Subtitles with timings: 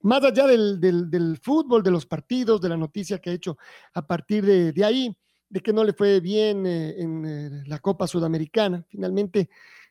[0.00, 3.58] más allá del, del, fútbol, de los partidos, de la noticia que ha hecho
[3.94, 5.16] a partir de, de ahí,
[5.48, 9.48] de que no le fue bien eh, en eh, la Copa Sudamericana, finalmente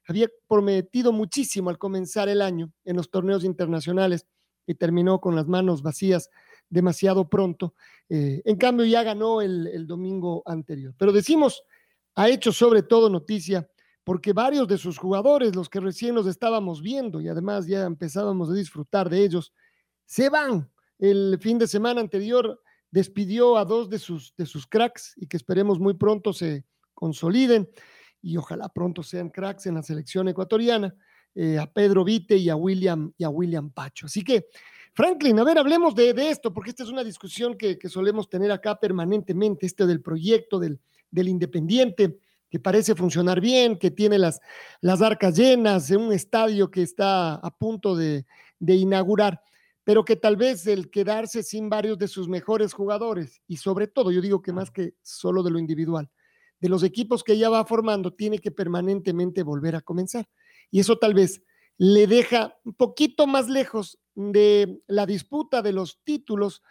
[0.07, 4.25] había prometido muchísimo al comenzar el año en los torneos internacionales
[4.65, 6.29] y terminó con las manos vacías
[6.69, 7.73] demasiado pronto.
[8.07, 10.93] Eh, en cambio, ya ganó el, el domingo anterior.
[10.97, 11.63] Pero decimos,
[12.15, 13.69] ha hecho sobre todo noticia
[14.07, 18.49] porque varios de sus jugadores, los que recién nos estábamos viendo y además ya empezábamos
[18.49, 19.51] a disfrutar de ellos,
[20.07, 20.71] se van.
[20.97, 25.37] El fin de semana anterior despidió a dos de sus, de sus cracks y que
[25.37, 27.69] esperemos muy pronto se consoliden
[28.21, 30.95] y ojalá pronto sean cracks en la selección ecuatoriana,
[31.35, 34.07] eh, a Pedro Vite y a William y a William Pacho.
[34.07, 34.47] Así que,
[34.93, 38.79] Franklin, a ver, hablemos de, esto, porque esta es una discusión que, solemos tener acá
[38.79, 40.79] permanentemente, este del proyecto del,
[41.11, 42.17] del Independiente,
[42.49, 44.39] que parece funcionar bien, que tiene las,
[44.81, 48.25] las arcas llenas, un estadio que está a punto de,
[48.57, 49.41] de inaugurar
[49.87, 54.11] pero que tal vez el quedarse sin varios de sus mejores jugadores, y sobre todo,
[54.11, 56.09] yo digo que más que solo de lo individual,
[56.59, 60.27] de los equipos que ya va formando, tiene que permanentemente volver a comenzar.
[60.71, 61.41] Y eso tal vez
[61.77, 66.63] le deja un poquito más lejos de la disputa de los títulos,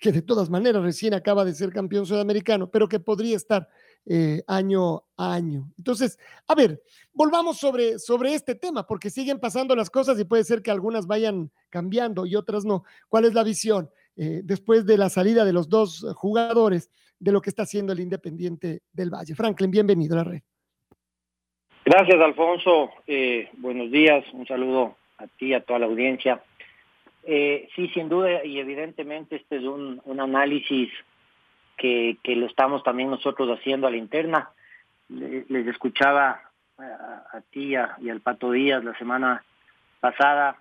[0.00, 3.68] que de todas maneras recién acaba de ser campeón sudamericano, pero que podría estar
[4.06, 5.72] eh, año a año.
[5.78, 6.82] Entonces, a ver,
[7.14, 11.06] volvamos sobre, sobre este tema, porque siguen pasando las cosas y puede ser que algunas
[11.06, 12.84] vayan cambiando y otras no.
[13.08, 17.40] ¿Cuál es la visión eh, después de la salida de los dos jugadores de lo
[17.40, 19.34] que está haciendo el Independiente del Valle?
[19.34, 20.42] Franklin, bienvenido a la red.
[21.86, 22.90] Gracias, Alfonso.
[23.06, 24.22] Eh, buenos días.
[24.34, 26.42] Un saludo a ti, a toda la audiencia.
[27.24, 30.90] sí, sin duda y evidentemente este es un, un análisis
[31.76, 34.50] que, lo estamos también nosotros haciendo a la interna.
[35.08, 36.40] Les, escuchaba
[36.78, 39.44] a, ti y al Pato Díaz la semana
[40.00, 40.58] pasada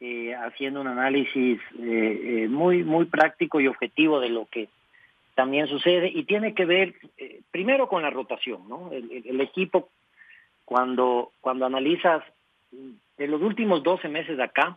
[0.00, 4.68] eh, haciendo un análisis eh, eh, muy, muy práctico y objetivo de lo que
[5.34, 6.94] también sucede y tiene que ver
[7.50, 8.90] primero con la rotación, ¿no?
[8.92, 9.88] El, equipo
[10.64, 12.22] cuando, cuando analizas
[12.70, 14.76] de los últimos 12 meses acá,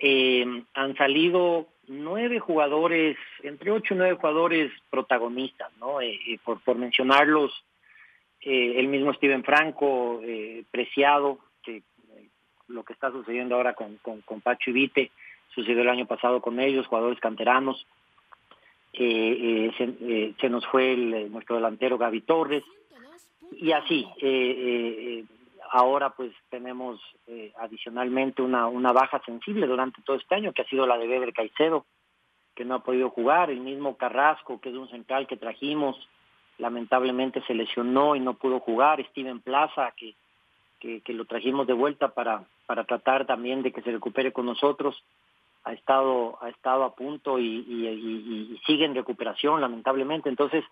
[0.00, 6.00] han salido nueve jugadores, entre ocho y nueve jugadores protagonistas, ¿no?
[6.00, 7.52] Eh, eh, por, por mencionarlos,
[8.40, 10.20] eh, el mismo Steven Franco,
[10.70, 11.82] Preciado, que
[12.68, 15.10] lo que está sucediendo ahora con, con, con, Pacho y Vite,
[15.54, 17.86] sucedió el año pasado con ellos, jugadores canteranos.
[18.92, 19.72] Se,
[20.40, 22.64] se, nos fue el, nuestro delantero Gaby Torres,
[23.52, 24.06] y así.
[25.70, 30.68] Ahora pues tenemos eh, adicionalmente una, una baja sensible durante todo este año, que ha
[30.68, 31.86] sido la de Weber Caicedo,
[32.54, 35.96] que no ha podido jugar, el mismo Carrasco, que es un central que trajimos,
[36.58, 40.14] lamentablemente se lesionó y no pudo jugar, Steven Plaza, que,
[40.80, 45.02] que, lo trajimos de vuelta para, para tratar también de que se recupere con nosotros,
[45.64, 50.28] ha estado, ha estado a punto y, y, sigue en recuperación, lamentablemente.
[50.28, 50.64] Entonces,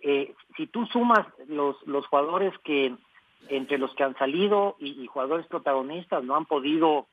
[0.00, 2.94] eh, si tú sumas los, los jugadores que
[3.48, 7.06] entre los que han salido y, jugadores protagonistas no han podido,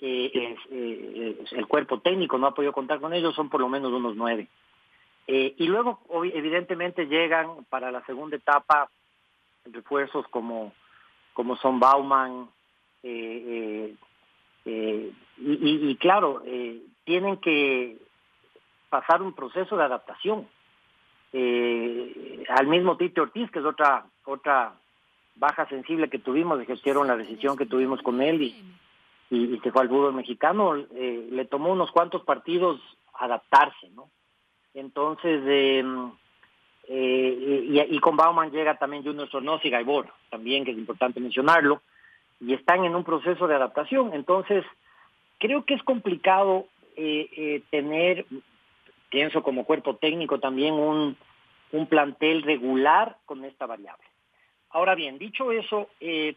[0.00, 3.92] eh, eh, el cuerpo técnico no ha podido contar con ellos, son por lo menos
[3.92, 4.48] unos nueve.
[5.26, 8.88] Eh, y luego, evidentemente, llegan para la segunda etapa
[9.66, 10.72] refuerzos como,
[11.34, 12.48] como son Bauman,
[13.02, 13.96] y,
[14.64, 16.42] y, claro,
[17.04, 17.96] tienen que
[18.88, 20.48] pasar un proceso de adaptación.
[22.48, 24.74] al mismo Tito Ortiz, que es otra otra
[25.38, 28.74] baja sensible que tuvimos, ejercieron la decisión que tuvimos con él y,
[29.62, 32.80] se fue al fútbol mexicano, eh, le tomó unos cuantos partidos
[33.12, 34.08] adaptarse, ¿no?
[34.72, 35.84] Entonces, eh,
[36.88, 41.82] eh, y, con Bauman llega también Junior Sornoz y Gaibor, también, que es importante mencionarlo,
[42.40, 44.14] y están en un proceso de adaptación.
[44.14, 44.64] Entonces,
[45.38, 46.66] creo que es complicado
[47.70, 48.24] tener,
[49.10, 54.08] pienso como cuerpo técnico también, un plantel regular con esta variable.
[54.70, 56.34] Ahora bien, dicho eso, eh,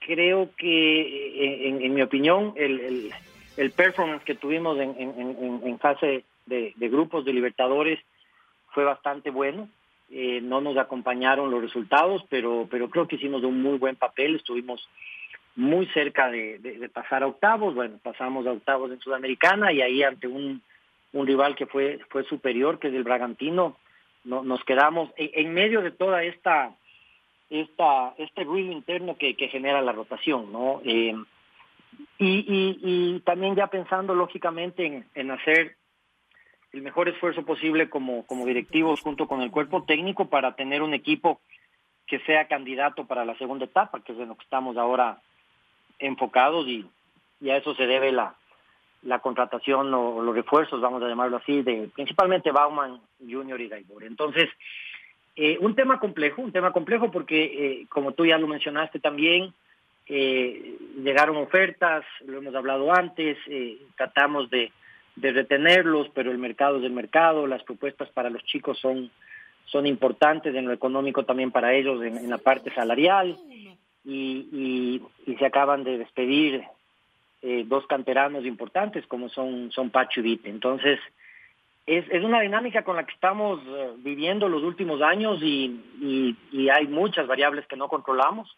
[0.00, 3.12] creo que, eh, en, mi opinión, el,
[3.56, 4.94] el, performance que tuvimos en,
[5.64, 7.98] en, fase de, grupos de Libertadores
[8.70, 9.68] fue bastante bueno.
[10.10, 14.36] Eh, no nos acompañaron los resultados, pero, pero creo que hicimos un muy buen papel.
[14.36, 14.88] Estuvimos
[15.56, 17.74] muy cerca de, de, pasar a octavos.
[17.74, 20.62] Bueno, pasamos a octavos en Sudamericana y ahí ante un,
[21.12, 23.76] un rival que fue, fue superior, que es el Bragantino,
[24.24, 26.72] no, nos quedamos en, medio de toda esta,
[27.50, 30.80] esta este ruido interno que, genera la rotación, ¿no?
[30.84, 31.14] Eh,
[32.18, 35.76] y, y, y, también ya pensando lógicamente en, hacer
[36.72, 41.40] el mejor esfuerzo posible como, directivos junto con el cuerpo técnico para tener un equipo
[42.06, 45.20] que sea candidato para la segunda etapa, que es en lo que estamos ahora
[45.98, 46.86] enfocados y,
[47.48, 48.34] a eso se debe la,
[49.02, 54.04] la contratación o, los refuerzos, vamos a llamarlo así, de principalmente Bauman Junior y Gaibor.
[54.04, 54.48] Entonces,
[55.40, 59.54] eh, un tema complejo, un tema complejo porque, eh, como tú ya lo mencionaste también,
[60.08, 63.38] eh, llegaron ofertas, lo hemos hablado antes,
[63.96, 64.72] tratamos de,
[65.14, 69.12] de retenerlos, pero el mercado es el mercado, las propuestas para los chicos son,
[69.66, 73.36] son importantes en lo económico también para ellos, en, la parte salarial,
[74.04, 75.00] y,
[75.38, 76.64] se acaban de despedir
[77.42, 80.50] eh, dos canteranos importantes como son, son Pacho y Vite.
[80.50, 80.98] Entonces,
[81.88, 86.68] es, es una dinámica con la que estamos eh, viviendo los últimos años y, y,
[86.68, 88.54] hay muchas variables que no controlamos.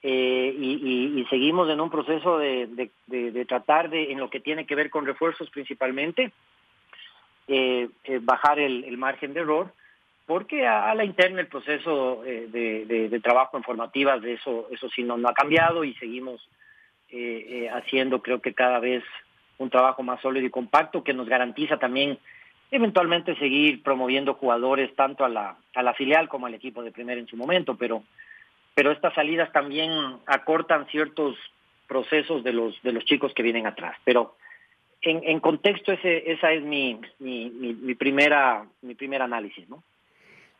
[0.00, 2.68] Eh, y, seguimos en un proceso de,
[3.06, 6.32] de, tratar de, en lo que tiene que ver con refuerzos principalmente,
[7.48, 7.88] eh,
[8.20, 9.72] bajar el, margen de error,
[10.26, 15.02] porque a, la interna el proceso de, de, trabajo en formativas, de eso, eso sí
[15.02, 16.48] no, no ha cambiado y seguimos
[17.72, 19.04] haciendo creo que cada vez
[19.58, 22.18] un trabajo más sólido y compacto que nos garantiza también
[22.72, 27.20] eventualmente seguir promoviendo jugadores tanto a la, a la filial como al equipo de primera
[27.20, 28.02] en su momento, pero
[28.74, 29.90] pero estas salidas también
[30.24, 31.36] acortan ciertos
[31.86, 33.96] procesos de los de los chicos que vienen atrás.
[34.04, 34.36] Pero
[35.02, 39.82] en, contexto ese esa es mi, mi, mi, primera mi primer análisis, ¿no?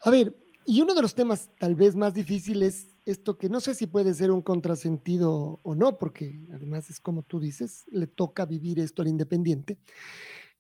[0.03, 0.35] A ver,
[0.67, 4.13] y uno de los temas tal vez más difíciles esto que no sé si puede
[4.13, 9.03] ser un contrasentido o no, porque además es como tú dices, le toca vivir esto
[9.03, 9.79] al Independiente,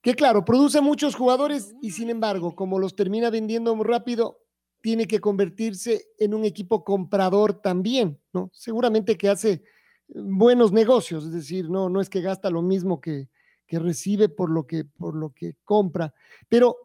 [0.02, 4.40] que claro, produce muchos jugadores y sin embargo, como los termina vendiendo muy rápido,
[4.80, 8.50] tiene que convertirse en un equipo comprador también, ¿no?
[8.52, 9.62] Seguramente que hace
[10.08, 13.28] buenos negocios, es decir, no, no es que gasta lo mismo que,
[13.66, 16.12] que recibe por lo que, por lo que compra,
[16.48, 16.76] pero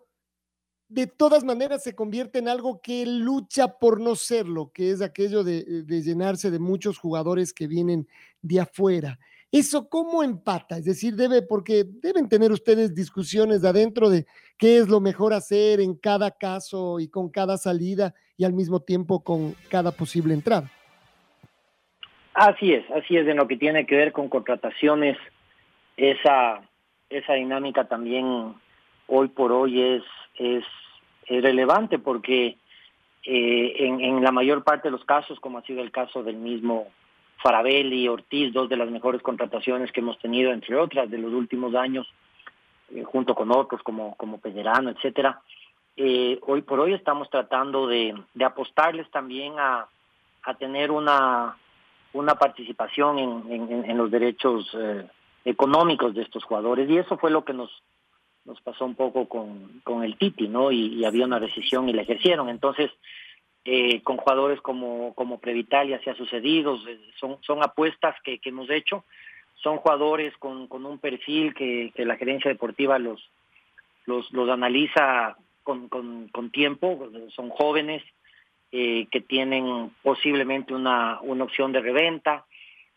[0.89, 5.43] de todas maneras se convierte en algo que lucha por no serlo, que es aquello
[5.43, 8.07] de, de llenarse de muchos jugadores que vienen
[8.41, 9.19] de afuera.
[9.51, 10.77] ¿Eso cómo empata?
[10.77, 14.25] Es decir, debe, porque deben tener ustedes discusiones de adentro de
[14.57, 18.81] qué es lo mejor hacer en cada caso y con cada salida y al mismo
[18.81, 20.69] tiempo con cada posible entrada.
[22.33, 25.17] Así es, así es en lo que tiene que ver con contrataciones,
[25.95, 26.61] esa,
[27.09, 28.53] esa dinámica también
[29.07, 30.03] hoy por hoy es,
[30.35, 30.63] es,
[31.29, 32.57] relevante porque
[33.23, 36.37] eh, en, en la mayor parte de los casos, como ha sido el caso del
[36.37, 36.87] mismo
[37.41, 41.75] Farabelli, Ortiz, dos de las mejores contrataciones que hemos tenido, entre otras, de los últimos
[41.75, 42.07] años,
[42.93, 45.41] eh, junto con otros como, como Pellerano, etcétera.
[45.95, 49.87] Eh, hoy por hoy estamos tratando de, de apostarles también a,
[50.43, 51.57] a tener una,
[52.13, 55.07] una participación en, en, en los derechos eh,
[55.43, 57.71] económicos de estos jugadores y eso fue lo que nos
[58.45, 60.71] nos pasó un poco con, con el Titi, ¿no?
[60.71, 62.47] Y, y había una decisión y la ejercieron.
[62.47, 62.89] Entonces,
[63.69, 66.79] eh, con jugadores como, como Previtalia se ha sucedido,
[67.19, 69.03] son, son apuestas que, que hemos hecho,
[69.55, 73.29] son jugadores con, con un perfil que, que la gerencia deportiva los,
[74.05, 78.01] los, los analiza con, con, con tiempo, son jóvenes
[78.71, 82.45] eh, que tienen posiblemente una, una opción de reventa,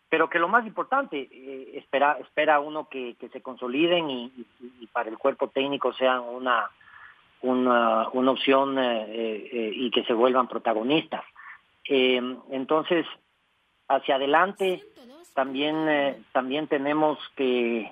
[0.07, 4.31] pero que lo más importante, eh, espera, espera uno que, que se consoliden y,
[4.79, 6.69] y, para el cuerpo técnico sean una,
[7.41, 9.05] una, una opción eh,
[9.51, 11.23] eh, y que se vuelvan protagonistas.
[11.87, 12.21] Eh,
[12.51, 13.05] entonces,
[13.87, 14.83] hacia adelante
[15.33, 17.91] también, también tenemos que,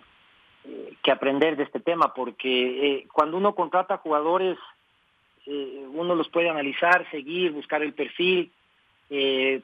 [1.02, 4.58] que aprender de este tema, porque cuando uno contrata jugadores,
[5.46, 8.52] uno los puede analizar, seguir, buscar el perfil,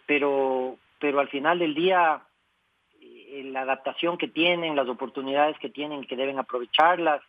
[0.06, 2.22] pero, pero al final del día
[3.44, 7.22] la adaptación que tienen, las oportunidades que tienen, que deben aprovecharlas,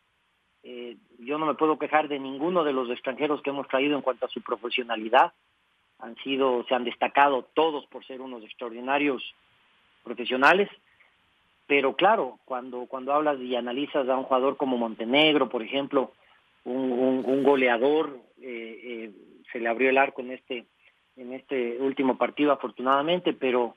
[0.69, 4.03] eh, yo no me puedo quejar de ninguno de los extranjeros que hemos traído en
[4.03, 5.33] cuanto a su profesionalidad.
[6.01, 9.23] Han sido, se han destacado todos por ser unos extraordinarios
[10.03, 10.69] profesionales.
[11.69, 16.11] Pero claro, cuando, cuando hablas y analizas a un jugador como Montenegro, por ejemplo,
[16.65, 19.11] un, un, goleador, eh, eh,
[19.53, 20.65] se le abrió el arco en este,
[21.17, 23.77] en este último partido afortunadamente, pero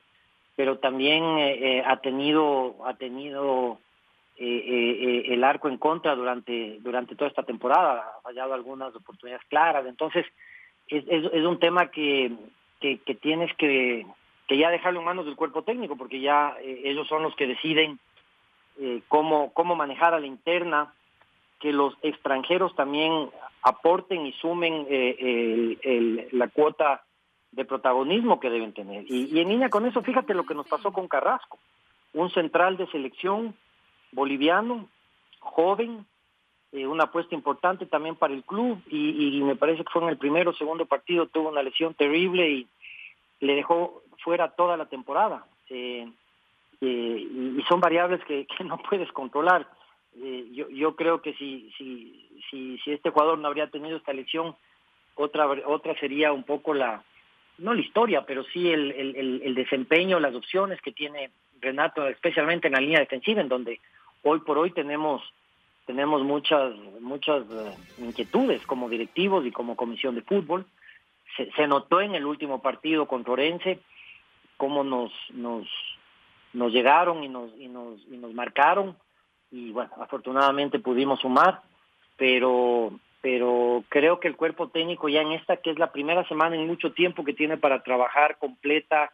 [0.56, 3.78] pero también ha tenido ha tenido
[4.42, 10.24] el arco en contra durante durante toda esta temporada, ha fallado algunas oportunidades claras, entonces
[10.88, 12.32] es, es, un tema que,
[12.80, 14.06] que, tienes que,
[14.48, 17.98] que ya dejarlo en manos del cuerpo técnico, porque ya ellos son los que deciden
[18.80, 20.94] eh, cómo, cómo manejar a la interna,
[21.60, 23.28] que los extranjeros también
[23.62, 27.02] aporten y sumen eh, la cuota
[27.52, 29.04] de protagonismo que deben tener.
[29.06, 31.58] Y, en línea con eso, fíjate lo que nos pasó con Carrasco,
[32.14, 33.54] un central de selección
[34.12, 34.88] boliviano,
[35.40, 36.06] joven,
[36.72, 40.08] eh, una apuesta importante también para el club y, y, me parece que fue en
[40.08, 42.68] el primero o segundo partido, tuvo una lesión terrible y
[43.40, 45.44] le dejó fuera toda la temporada.
[45.68, 46.06] Eh,
[46.80, 47.26] eh,
[47.58, 49.66] y son variables que, no puedes controlar.
[50.16, 54.56] Eh, yo, creo que si, si, si, si este jugador no habría tenido esta lesión,
[55.14, 57.04] otra, otra sería un poco la,
[57.58, 62.68] no la historia, pero sí el, el, el desempeño, las opciones que tiene Renato, especialmente
[62.68, 63.80] en la línea defensiva, en donde
[64.22, 65.22] hoy por hoy tenemos
[65.86, 70.66] tenemos muchas muchas eh, inquietudes como directivos y como comisión de fútbol.
[71.56, 73.80] Se, notó en el último partido contra Orense
[74.56, 75.66] cómo nos nos
[76.52, 78.96] nos llegaron y nos, y nos, y nos marcaron
[79.50, 81.62] y bueno, afortunadamente pudimos sumar,
[82.16, 86.56] pero, pero creo que el cuerpo técnico ya en esta, que es la primera semana
[86.56, 89.12] en mucho tiempo que tiene para trabajar completa,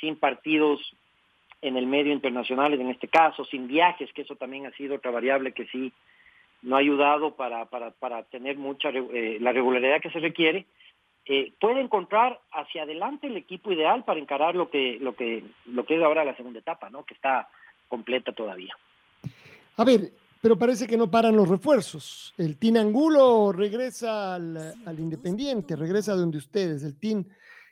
[0.00, 0.80] sin partidos
[1.62, 5.10] en el medio internacional, en este caso, sin viajes, que eso también ha sido otra
[5.10, 5.92] variable que sí
[6.62, 10.66] no ha ayudado para, para, para tener mucha eh, la regularidad que se requiere,
[11.26, 15.84] eh, puede encontrar hacia adelante el equipo ideal para encarar lo que lo que lo
[15.84, 17.04] que es ahora la segunda etapa, ¿no?
[17.04, 17.48] Que está
[17.88, 18.76] completa todavía.
[19.76, 22.32] A ver, pero parece que no paran los refuerzos.
[22.38, 26.84] El Tin Angulo regresa al, Independiente, regresa donde ustedes.
[26.84, 27.26] El Tin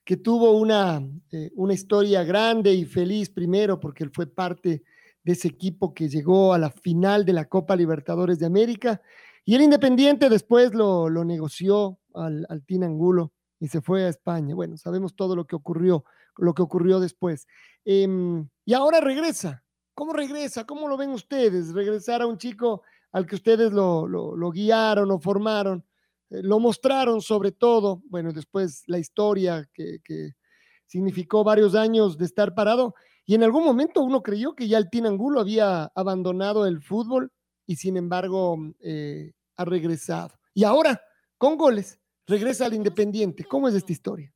[0.04, 4.82] que tuvo una, eh, una historia grande y feliz primero porque él fue parte
[5.22, 9.00] de ese equipo que llegó a la final de la Copa Libertadores de América.
[9.44, 14.54] Y el Independiente después lo, lo negoció al, al Angulo y se fue a España.
[14.54, 16.04] Bueno, sabemos todo lo que ocurrió,
[16.36, 17.46] lo que ocurrió después.
[17.84, 19.64] Em, y ahora regresa.
[19.94, 20.64] ¿Cómo regresa?
[20.64, 21.72] ¿Cómo lo ven ustedes?
[21.72, 22.82] Regresar a un chico
[23.12, 25.84] al que ustedes lo, lo, guiaron o formaron,
[26.42, 30.00] lo mostraron sobre todo, bueno, después la historia que,
[30.86, 32.94] significó varios años de estar parado,
[33.26, 37.32] y en algún momento uno creyó que ya el Tinangulo había abandonado el fútbol
[37.66, 40.34] y sin embargo eh, ha regresado.
[40.52, 41.00] Y ahora,
[41.38, 43.44] con goles, regresa al Independiente.
[43.44, 44.30] ¿Cómo es esta historia?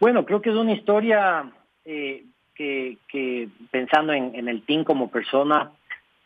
[0.00, 1.52] Bueno, creo que es una historia
[1.84, 2.24] eh,
[2.54, 5.72] que, pensando en, el team como persona,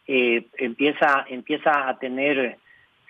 [0.06, 2.58] eh, empieza, empieza a tener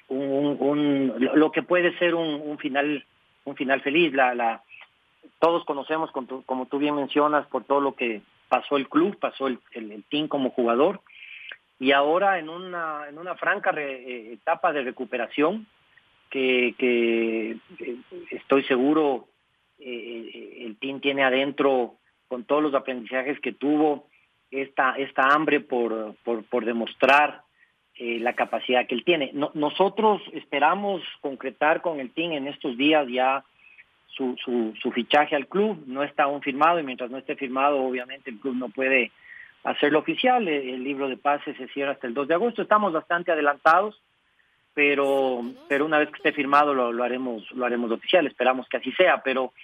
[0.09, 3.05] un, lo que puede ser un, un, final
[3.45, 4.13] un final feliz.
[4.13, 4.63] La, la,
[5.39, 9.59] todos conocemos, como tú bien mencionas, por todo lo que pasó el club, pasó el,
[9.73, 11.01] el, team como jugador,
[11.79, 15.67] y ahora en una, en una franca eh, etapa de recuperación,
[16.31, 17.57] que, que
[18.31, 19.29] estoy seguro
[19.79, 21.95] eh, el team tiene adentro
[22.29, 24.09] con todos los aprendizajes que tuvo
[24.51, 27.43] esta esta hambre por por, por demostrar
[27.99, 29.31] eh, la capacidad que él tiene.
[29.55, 33.43] nosotros esperamos concretar con el team en estos días ya
[34.09, 35.83] su, su, su fichaje al club.
[35.87, 39.13] No está aún firmado y mientras no esté firmado, obviamente el club no puede
[39.65, 40.47] hacerlo oficial.
[40.47, 42.61] El, libro de pases se cierra hasta el 2 de agosto.
[42.61, 44.01] Estamos bastante adelantados
[44.75, 48.77] pero pero una vez que esté firmado lo, lo haremos lo haremos oficial esperamos que
[48.77, 49.55] así sea pero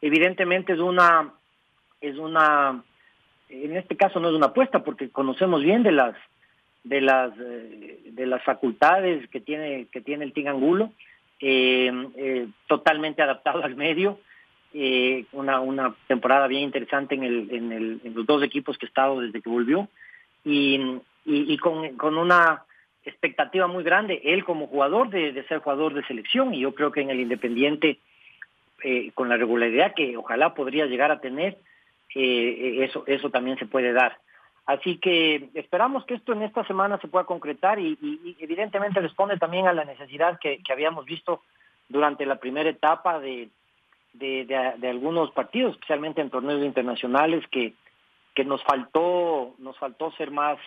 [0.00, 1.32] evidentemente es una
[2.00, 2.80] es una
[3.48, 6.14] en este caso no es una apuesta porque conocemos bien de las
[6.84, 10.92] de las eh, de las facultades que tiene que tiene el Tingangulo
[11.40, 14.18] eh, eh, totalmente adaptado al medio
[15.32, 18.88] una una temporada bien interesante en el en el en los dos equipos que ha
[18.88, 19.88] estado desde que volvió
[20.44, 20.80] y
[21.24, 22.64] y, con, con una
[23.04, 27.00] expectativa muy grande, él como jugador, de, ser jugador de selección, y yo creo que
[27.00, 27.98] en el Independiente,
[29.14, 31.58] con la regularidad que ojalá podría llegar a tener,
[32.12, 34.18] eso, eso también se puede dar.
[34.66, 37.98] Así que esperamos que esto en esta semana se pueda concretar y,
[38.40, 41.42] evidentemente responde también a la necesidad que, habíamos visto
[41.88, 43.48] durante la primera etapa de,
[44.12, 44.44] de,
[44.78, 47.74] de, algunos partidos, especialmente en torneos internacionales, que,
[48.34, 50.58] que nos faltó, nos faltó ser más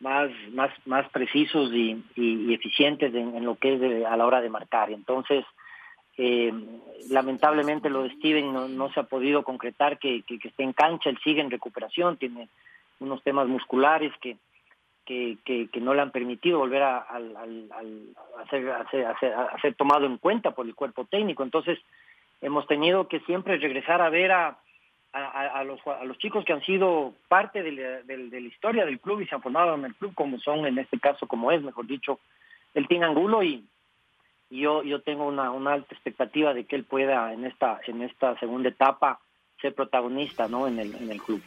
[0.00, 4.50] más, más, más precisos y, y, eficientes en, lo que es a la hora de
[4.50, 4.90] marcar.
[4.90, 5.44] Entonces,
[6.16, 6.52] eh,
[7.10, 11.10] lamentablemente lo de Steven no, no, se ha podido concretar que, que, esté en cancha,
[11.10, 12.48] él sigue en recuperación, tiene
[13.00, 14.36] unos temas musculares que,
[15.08, 15.38] que,
[15.72, 17.18] que, no le han permitido volver a, a,
[18.38, 21.42] a, ser, tomado en cuenta por el cuerpo técnico.
[21.42, 21.78] Entonces,
[22.42, 24.58] hemos tenido que siempre regresar a ver a,
[25.64, 29.22] los, a los chicos que han sido parte de la, de, la, historia del club
[29.22, 31.86] y se han formado en el club, como son en este caso, como es, mejor
[31.86, 32.20] dicho,
[32.74, 33.64] el Team Angulo y,
[34.50, 38.38] yo, yo tengo una, una alta expectativa de que él pueda en esta, en esta
[38.38, 39.20] segunda etapa
[39.60, 40.66] ser protagonista ¿no?
[40.66, 41.42] en, el, en el club.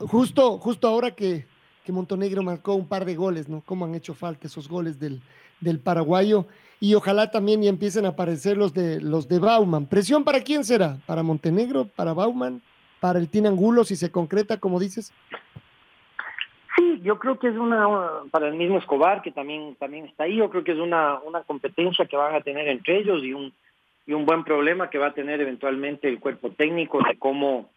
[0.00, 1.46] Justo, justo ahora que,
[1.84, 3.62] que Montenegro marcó un par de goles, ¿no?
[3.64, 5.20] Cómo han hecho falta esos goles del,
[5.60, 6.46] del paraguayo
[6.80, 9.86] y ojalá también ya empiecen a aparecer los de los de Bauman.
[9.86, 10.96] ¿Presión para quién será?
[11.06, 11.86] ¿Para Montenegro?
[11.94, 12.62] ¿Para Bauman?
[13.00, 15.12] ¿Para el Tinangulo si se concreta, como dices?
[16.76, 17.86] Sí, yo creo que es una,
[18.30, 21.42] para el mismo Escobar, que también, también está ahí, yo creo que es una, una
[21.42, 23.52] competencia que van a tener entre ellos y un,
[24.06, 27.70] y un buen problema que va a tener eventualmente el cuerpo técnico de cómo,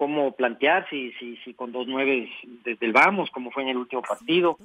[0.00, 2.26] cómo plantear, si, si, si con dos nueve
[2.64, 4.56] desde el vamos, como fue en el último partido.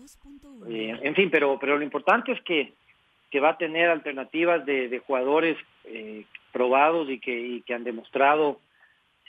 [0.69, 2.71] Eh, en fin, pero, pero lo importante es que,
[3.29, 6.23] que va a tener alternativas de, de jugadores eh,
[6.53, 8.61] probados y que, que han demostrado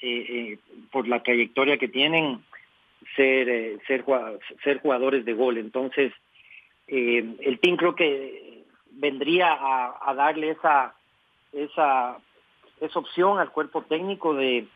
[0.00, 0.58] eh,
[0.92, 2.38] por la trayectoria que tienen
[3.16, 4.04] ser, ser,
[4.62, 5.58] ser jugadores de gol.
[5.58, 6.12] Entonces,
[6.86, 10.94] el team creo que vendría a, a darle esa,
[11.52, 12.18] esa,
[12.80, 14.68] esa opción al cuerpo técnico de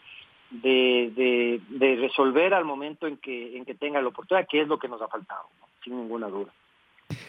[0.51, 1.61] de,
[1.99, 5.01] resolver al momento en que, en que tenga la oportunidad, que es lo que nos
[5.01, 5.45] ha faltado,
[5.83, 6.53] sin ninguna duda.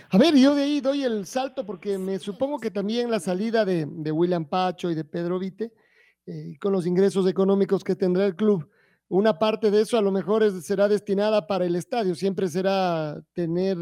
[0.10, 3.66] A ver, yo de ahí doy el salto porque me supongo que también la salida
[3.66, 5.72] de, de William Pacho y de Pedro Vite,
[6.28, 8.70] eh, con los ingresos económicos que tendrá el club,
[9.08, 13.78] una parte de eso a lo mejor será destinada para el estadio, siempre será tener,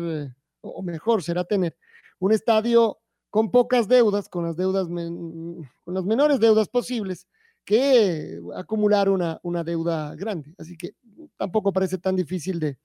[0.61, 1.75] o mejor será tener,
[2.17, 2.97] un estadio
[3.29, 7.27] con pocas deudas, con las deudas, con las menores deudas posibles,
[7.69, 10.55] que acumular una, una deuda grande.
[10.57, 10.93] Así que
[11.37, 12.79] tampoco parece tan difícil de,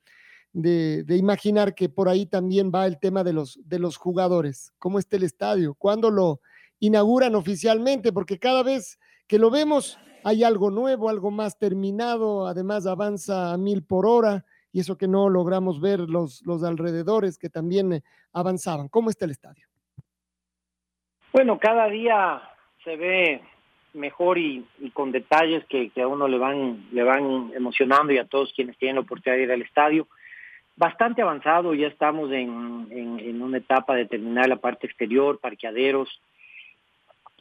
[0.52, 4.74] de, imaginar que por ahí también va el tema de los, de los jugadores.
[4.78, 5.72] ¿Cómo está el estadio?
[5.72, 6.40] ¿Cuándo lo
[6.80, 8.12] inauguran oficialmente?
[8.12, 13.56] Porque cada vez que lo vemos hay algo nuevo, algo más terminado, además avanza a
[13.56, 18.02] mil por hora y eso que no logramos ver los, los alrededores que también
[18.34, 18.88] avanzaban.
[18.88, 19.66] ¿Cómo está el estadio?
[21.32, 22.42] Bueno, cada día
[22.84, 23.53] se ve
[23.95, 28.52] mejor y, con detalles que, a uno le van, le van emocionando y a todos
[28.52, 30.07] quienes tienen la oportunidad de ir al estadio.
[30.76, 36.21] Bastante avanzado, ya estamos en, en, una etapa de terminar la parte exterior, parqueaderos,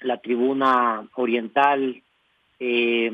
[0.02, 2.02] la tribuna oriental.
[2.60, 3.12] Eh,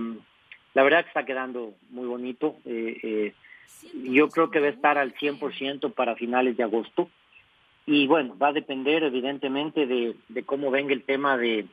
[0.74, 2.58] la verdad que está quedando muy bonito.
[2.66, 3.34] Eh, eh,
[4.12, 7.10] yo creo que va a estar al 100% para finales de agosto.
[7.86, 11.66] Y bueno, va a depender evidentemente de, de cómo venga el tema de,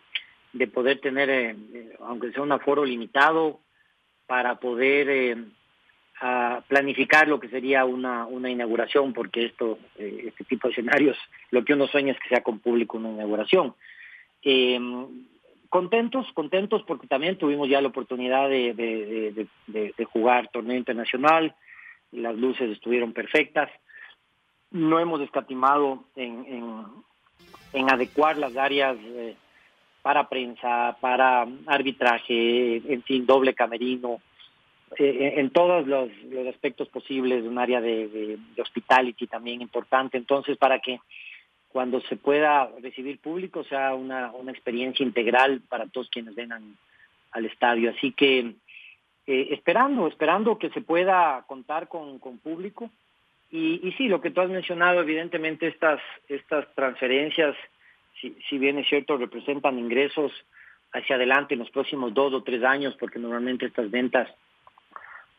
[0.53, 3.61] de poder tener, eh, eh, aunque sea un aforo limitado,
[4.27, 5.37] para poder eh,
[6.67, 11.17] planificar lo que sería una, una inauguración, porque esto, este tipo de escenarios,
[11.51, 13.75] lo que uno sueña es que sea con público una inauguración.
[15.69, 18.73] contentos, contentos porque también tuvimos ya la oportunidad de,
[19.67, 21.55] de, jugar torneo internacional,
[22.11, 23.71] las luces estuvieron perfectas,
[24.73, 26.87] no hemos escatimado en,
[27.75, 28.97] en adecuar las áreas
[30.07, 34.21] para prensa, para arbitraje, en fin, doble camerino,
[34.97, 36.09] eh, en todos los,
[36.49, 41.01] aspectos posibles, un área de, hospitality también importante, entonces para que
[41.71, 46.77] cuando se pueda recibir público sea una, una experiencia integral para todos quienes vengan
[47.33, 47.91] al estadio.
[47.91, 48.53] Así que
[49.27, 52.93] eh, esperando, esperando que se pueda contar con, con público.
[53.51, 57.57] Y, y sí, lo que tú has mencionado, evidentemente estas, estas transferencias
[58.21, 60.33] si, bien es cierto, representan ingresos
[60.93, 64.29] hacia adelante en los próximos dos o tres años, porque normalmente estas ventas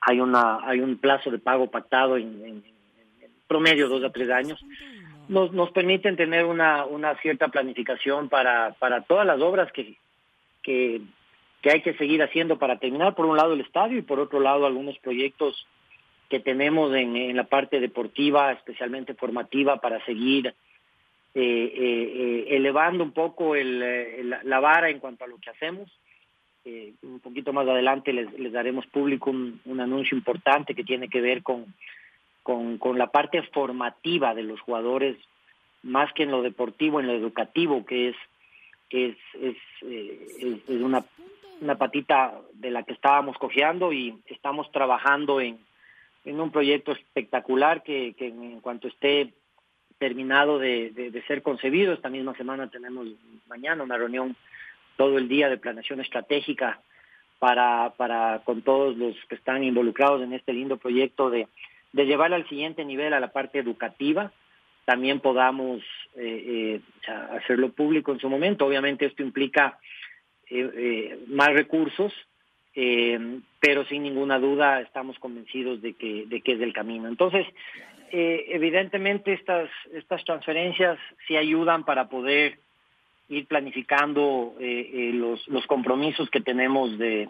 [0.02, 2.64] hay una hay un plazo de pago pactado en,
[3.48, 4.64] promedio dos a tres años,
[5.30, 9.96] nos, nos permiten tener una, una cierta planificación para, para todas las obras que,
[10.62, 11.02] que,
[11.62, 14.40] que hay que seguir haciendo para terminar, por un lado el estadio y por otro
[14.40, 15.66] lado algunos proyectos
[16.30, 20.54] que tenemos en, la parte deportiva, especialmente formativa, para seguir
[21.40, 25.90] elevando un poco la vara en cuanto a lo que hacemos.
[26.66, 31.74] un poquito más adelante les, daremos público un, anuncio importante que tiene que ver con,
[32.44, 35.18] con, la parte formativa de los jugadores,
[35.84, 38.16] más que en lo deportivo, en lo educativo, que es,
[38.90, 39.16] es,
[39.82, 41.06] es, una,
[41.62, 45.60] una patita de la que estábamos cojeando y estamos trabajando en,
[46.26, 49.34] en un proyecto espectacular que en cuanto esté
[49.98, 51.94] terminado de, ser concebido.
[51.94, 53.08] Esta misma semana tenemos
[53.48, 54.36] mañana una reunión
[54.96, 56.80] todo el día de planeación estratégica
[57.40, 61.48] para, para con todos los que están involucrados en este lindo proyecto de,
[61.94, 64.32] llevar al siguiente nivel a la parte educativa.
[64.86, 65.82] También podamos
[66.16, 68.66] eh, eh, hacerlo público en su momento.
[68.66, 69.80] Obviamente esto implica
[71.28, 72.14] más recursos,
[72.74, 77.10] pero sin ninguna duda estamos convencidos de que, de que es el camino.
[77.10, 77.46] Entonces,
[78.12, 82.60] evidentemente estas, estas transferencias sí ayudan para poder
[83.30, 87.28] ir planificando los, los compromisos que tenemos de,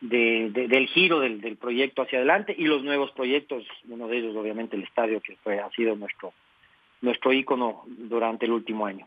[0.00, 4.36] de, del giro del, del, proyecto hacia adelante y los nuevos proyectos, uno de ellos
[4.36, 6.32] obviamente el estadio que fue, ha sido nuestro,
[7.00, 9.06] nuestro ícono durante el último año.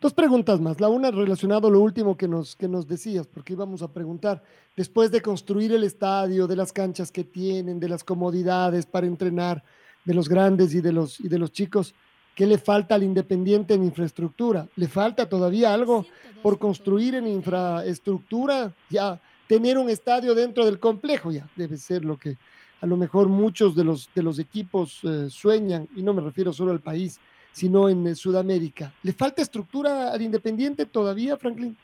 [0.00, 0.80] Dos preguntas más.
[0.80, 4.42] La una relacionado a lo último que nos, que nos decías, porque íbamos a preguntar,
[4.76, 9.62] después de construir el estadio, de las canchas que tienen, de las comodidades para entrenar,
[10.04, 11.94] de los grandes y de los, y de los chicos,
[12.34, 14.66] ¿qué le falta al Independiente en infraestructura?
[14.76, 16.06] ¿Le falta todavía algo
[16.42, 18.72] por construir en infraestructura?
[18.90, 22.36] Ya tener un estadio dentro del complejo, ya debe ser lo que
[22.80, 26.52] a lo mejor muchos de los, de los equipos eh, sueñan, y no me refiero
[26.52, 27.20] solo al país,
[27.52, 28.92] sino en eh, Sudamérica.
[29.04, 31.76] ¿Le falta estructura al Independiente todavía, Franklin?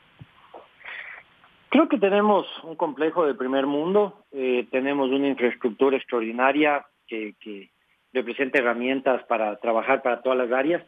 [1.69, 7.71] Creo que tenemos un complejo de primer mundo, eh, tenemos una infraestructura extraordinaria que, que
[8.19, 10.83] representa herramientas para trabajar para todas las áreas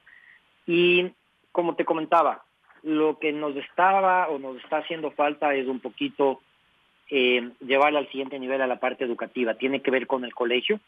[0.66, 1.10] y
[1.52, 2.44] como te comentaba,
[2.82, 6.40] lo que nos estaba o nos está haciendo falta es un poquito
[7.10, 9.54] eh, al siguiente nivel a la parte educativa.
[9.54, 10.80] Tiene que ver con el colegio.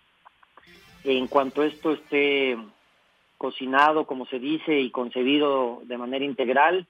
[1.05, 2.57] En cuanto esto esté
[3.39, 6.87] cocinado, como se dice, y concebido de manera integral,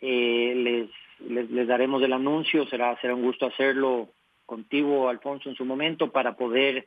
[0.00, 2.66] eh, les, les, daremos el anuncio.
[2.66, 4.08] Será, será un gusto hacerlo
[4.44, 6.84] contigo, Alfonso, en su momento, para poder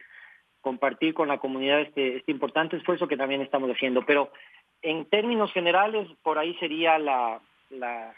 [0.67, 4.06] compartir con la comunidad este, este importante esfuerzo que también estamos haciendo.
[4.06, 4.34] Pero
[4.82, 8.13] en términos generales, por ahí sería la, la,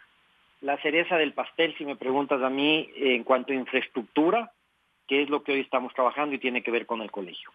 [0.62, 4.52] la cereza del pastel, si me preguntas a mí, en cuanto a infraestructura,
[5.08, 7.52] que es lo que hoy estamos trabajando y tiene que ver con el colegio.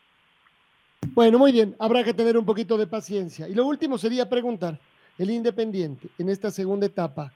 [1.13, 3.49] Bueno, muy bien, habrá que tener un poquito de paciencia.
[3.49, 4.79] Y lo último sería preguntar,
[5.19, 7.33] el Independiente en esta segunda etapa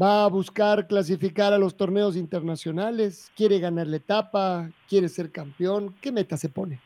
[0.00, 5.96] va a buscar clasificar a los torneos internacionales, quiere ganar la etapa, quiere ser campeón,
[6.00, 6.78] ¿qué meta se pone?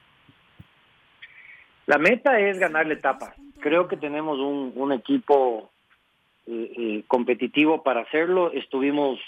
[1.86, 3.34] La meta es ganar la etapa.
[3.60, 5.70] Creo que tenemos un, equipo
[6.46, 8.50] eh, eh, competitivo para hacerlo.
[8.52, 9.20] Estuvimos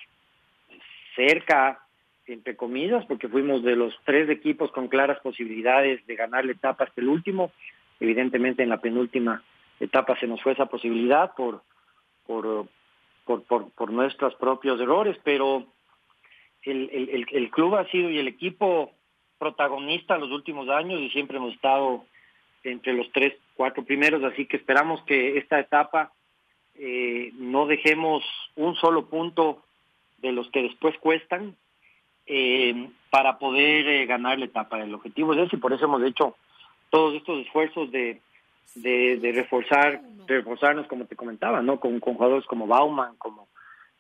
[1.14, 1.80] cerca,
[2.26, 6.84] entre comillas, porque fuimos de los tres equipos con claras posibilidades de ganar la etapa
[6.84, 7.52] hasta el último.
[8.00, 9.42] Evidentemente en la penúltima
[9.78, 11.62] etapa se nos fue esa posibilidad por,
[12.26, 12.66] por,
[13.24, 15.64] por, por, nuestros propios errores, pero
[16.62, 18.92] el, el, el club ha sido y el equipo
[19.38, 22.04] protagonista los últimos años y siempre hemos estado
[22.64, 26.12] entre los tres, cuatro primeros, así que esperamos que esta etapa
[26.78, 28.24] eh, no dejemos
[28.56, 29.62] un solo punto
[30.18, 31.56] de los que después cuestan
[32.26, 34.80] eh, para poder eh, ganar la etapa.
[34.80, 36.36] El objetivo es ese y por eso hemos hecho
[36.90, 38.20] todos estos esfuerzos de,
[38.74, 41.80] de, reforzar, reforzarnos, como te comentaba, ¿no?
[41.80, 43.48] Con, jugadores como Bauman, como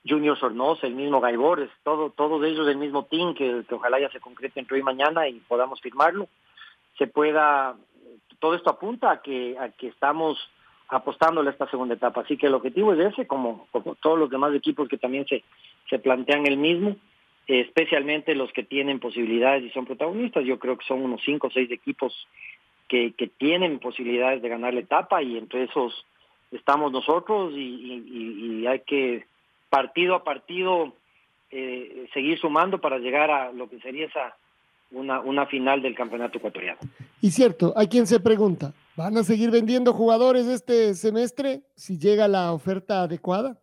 [0.06, 4.10] Junior Sornosa, el mismo Gaibores, todo, todos ellos del mismo team que, que ojalá ya
[4.10, 6.28] se concrete entre hoy y mañana y podamos firmarlo.
[6.96, 7.76] Se pueda,
[8.40, 10.38] todo esto apunta a que, a que estamos
[10.88, 12.22] apostándole a esta segunda etapa.
[12.22, 15.44] Así que el objetivo es ese, como, como todos los demás equipos que también se,
[15.90, 16.96] se plantean el mismo,
[17.46, 20.44] especialmente los que tienen posibilidades y son protagonistas.
[20.44, 22.26] Yo creo que son unos cinco o seis equipos
[22.88, 26.06] que, que tienen posibilidades de ganar la etapa y entre esos
[26.50, 29.26] estamos nosotros y, hay que
[29.70, 30.92] partido a partido
[31.50, 34.36] eh, seguir sumando para llegar a lo que sería esa
[34.90, 36.78] una, una final del campeonato ecuatoriano.
[37.20, 42.26] Y cierto, hay quien se pregunta, ¿Van a seguir vendiendo jugadores este semestre si llega
[42.26, 43.56] la oferta adecuada?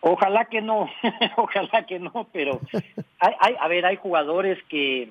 [0.00, 0.88] Ojalá que no,
[1.36, 2.60] ojalá que no, pero
[3.18, 5.10] hay, hay, a ver, hay jugadores que,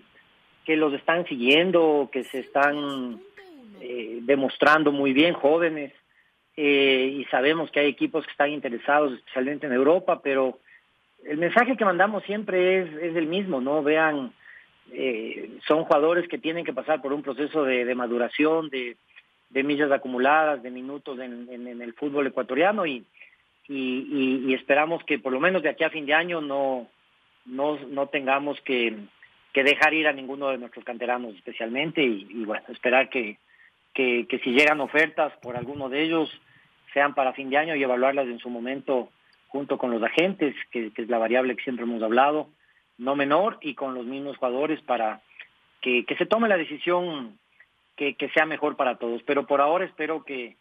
[0.63, 3.19] que los están siguiendo, que se están
[3.81, 5.91] eh, demostrando muy bien, jóvenes,
[6.55, 10.59] eh, y sabemos que hay equipos que están interesados, especialmente en Europa, pero
[11.25, 13.83] el mensaje que mandamos siempre es, es el mismo, ¿no?
[13.83, 14.33] Vean
[14.93, 18.97] eh, son jugadores que tienen que pasar por un proceso de, maduración, de,
[19.63, 23.05] millas acumuladas, de minutos en, el fútbol ecuatoriano y,
[24.53, 26.87] esperamos que por lo menos de aquí a fin de año no,
[27.45, 28.97] no, no tengamos que,
[29.53, 33.37] que dejar ir a ninguno de nuestros canteranos especialmente y, bueno, esperar que,
[33.93, 36.29] que, que, si llegan ofertas por alguno de ellos
[36.93, 39.09] sean para fin de año y evaluarlas en su momento
[39.51, 42.47] junto con los agentes, que es la variable que siempre hemos hablado
[43.01, 45.21] no menor y con los mismos jugadores para
[45.81, 47.39] que, se tome la decisión
[47.97, 49.21] que, sea mejor para todos.
[49.25, 50.55] Pero por ahora espero que,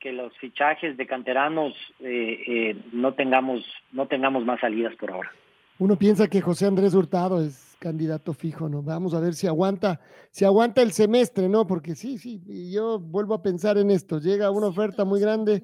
[0.00, 5.32] que los fichajes de canteranos eh, eh, no tengamos no tengamos más salidas por ahora.
[5.78, 8.82] Uno piensa que José Andrés Hurtado es candidato fijo, ¿no?
[8.82, 11.66] Vamos a ver si aguanta, si aguanta el semestre, ¿no?
[11.66, 14.18] Porque sí, sí, y yo vuelvo a pensar en esto.
[14.18, 15.62] Llega una oferta muy grande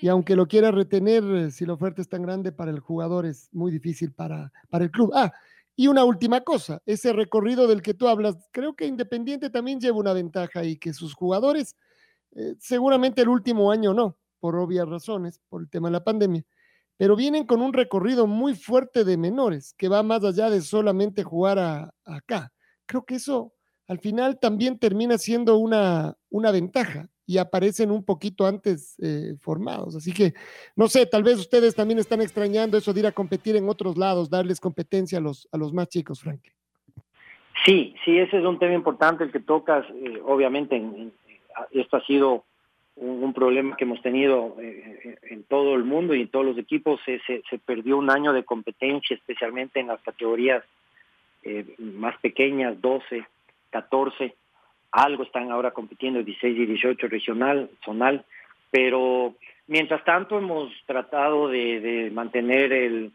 [0.00, 3.26] y aunque lo quiera retener, eh, si la oferta es tan grande para el jugador,
[3.26, 5.12] es muy difícil para, para el club.
[5.14, 5.32] Ah,
[5.76, 9.98] y una última cosa, ese recorrido del que tú hablas, creo que Independiente también lleva
[9.98, 11.76] una ventaja y que sus jugadores,
[12.32, 16.44] eh, seguramente el último año no, por obvias razones, por el tema de la pandemia,
[17.02, 21.24] pero vienen con un recorrido muy fuerte de menores, que va más allá de solamente
[21.24, 22.52] jugar acá.
[22.86, 23.52] Creo que eso
[23.88, 29.96] al final también termina siendo una, una ventaja y aparecen un poquito antes eh, formados.
[29.96, 30.32] Así que,
[30.76, 33.98] no sé, tal vez ustedes también están extrañando eso de ir a competir en otros
[33.98, 36.54] lados, darles competencia a los, a los más chicos, Franklin.
[37.64, 39.84] Sí, sí, ese es un tema importante el que tocas.
[39.90, 40.80] Eh, obviamente,
[41.72, 42.44] esto ha sido
[43.02, 47.00] un, problema que hemos tenido eh, en todo el mundo y en todos los equipos.
[47.04, 50.64] Se, se, perdió un año de competencia, especialmente en las categorías
[51.78, 53.24] más pequeñas, 12,
[53.70, 54.34] 14
[54.92, 58.24] algo están ahora compitiendo 16 y 18 regional, zonal,
[58.70, 59.34] pero
[59.66, 63.12] mientras tanto hemos tratado de, mantener el,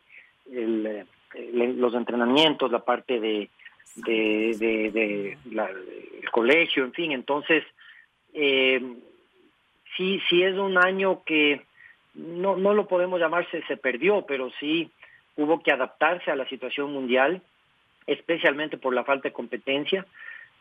[1.53, 3.49] los entrenamientos, la parte de,
[4.07, 5.37] el
[6.31, 7.63] colegio, en fin, entonces
[8.33, 8.81] eh,
[9.97, 11.61] sí, sí es un año que
[12.13, 14.89] no, no lo podemos llamarse se perdió, pero sí
[15.35, 17.41] hubo que adaptarse a la situación mundial,
[18.05, 20.05] especialmente por la falta de competencia.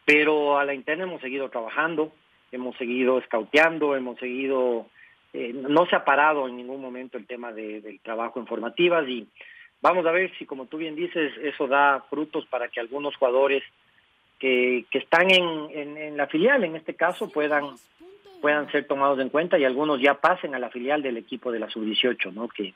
[0.04, 2.12] Pero a la interna hemos seguido trabajando,
[2.52, 4.86] hemos seguido escauteando, hemos seguido,
[5.32, 9.26] eh, no se ha parado en ningún momento el tema del trabajo en formativas y
[9.80, 13.62] vamos a ver si, como tú bien dices, eso da frutos para que algunos jugadores
[14.38, 17.64] que, que están en, en, la filial, en este caso, puedan
[18.46, 21.58] puedan ser tomados en cuenta y algunos ya pasen a la filial del equipo de
[21.58, 22.46] la sub-18, ¿no?
[22.46, 22.74] Que,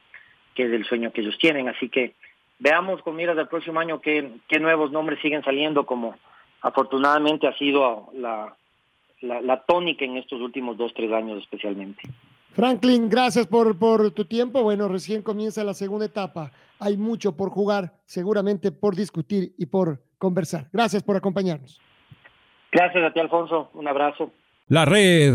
[0.52, 1.68] que es el sueño que ellos tienen.
[1.68, 2.14] Así que
[2.59, 6.16] veamos con miras del próximo año qué, qué nuevos nombres siguen saliendo como
[6.61, 8.52] afortunadamente ha sido la,
[9.20, 12.02] la, tónica en estos últimos dos, tres años especialmente.
[12.50, 14.64] Franklin, gracias por, por tu tiempo.
[14.64, 16.50] Bueno, recién comienza la segunda etapa.
[16.80, 20.66] Hay mucho por jugar, seguramente por discutir y por conversar.
[20.72, 21.80] Gracias por acompañarnos.
[22.72, 23.70] Gracias a ti, Alfonso.
[23.74, 24.33] Un abrazo.
[24.70, 25.35] La red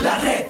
[0.00, 0.48] La red.